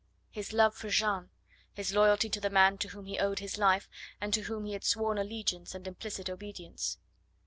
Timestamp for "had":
4.73-4.83